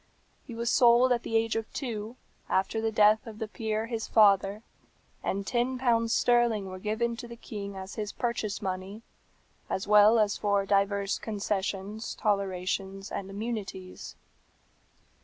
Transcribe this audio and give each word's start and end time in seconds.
"He 0.47 0.55
was 0.55 0.71
sold 0.71 1.11
at 1.11 1.21
the 1.21 1.35
age 1.37 1.55
of 1.55 1.71
two, 1.73 2.15
after 2.49 2.81
the 2.81 2.91
death 2.91 3.27
of 3.27 3.37
the 3.37 3.47
peer, 3.47 3.85
his 3.85 4.07
father, 4.07 4.63
and 5.21 5.45
ten 5.45 5.77
pounds 5.77 6.11
sterling 6.11 6.65
were 6.71 6.79
given 6.79 7.15
to 7.17 7.27
the 7.27 7.35
king 7.35 7.75
as 7.75 7.93
his 7.93 8.11
purchase 8.11 8.63
money, 8.63 9.03
as 9.69 9.87
well 9.87 10.17
as 10.17 10.37
for 10.37 10.65
divers 10.65 11.19
concessions, 11.19 12.15
tolerations, 12.15 13.11
and 13.11 13.29
immunities. 13.29 14.15